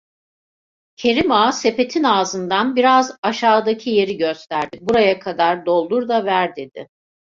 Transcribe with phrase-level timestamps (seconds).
[0.95, 6.87] Kerim Ağa sepetin ağzından biraz aşağıdaki yeri gösterdi: "Buraya kadar doldur da ver" dedi.